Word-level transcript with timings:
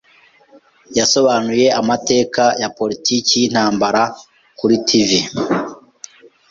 Yasobanuye 0.97 1.65
amateka 1.81 2.43
ya 2.61 2.69
politiki 2.77 3.33
y'intambara 3.39 4.01
kuri 4.59 4.75
TV. 4.87 5.09